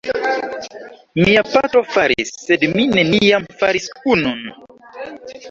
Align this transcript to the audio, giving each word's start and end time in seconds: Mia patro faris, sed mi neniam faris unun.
Mia 1.19 1.43
patro 1.49 1.83
faris, 1.97 2.31
sed 2.47 2.65
mi 2.73 2.87
neniam 2.95 3.47
faris 3.61 3.87
unun. 4.17 4.43